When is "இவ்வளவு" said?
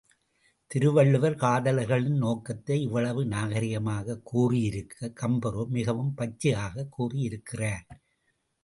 2.81-3.25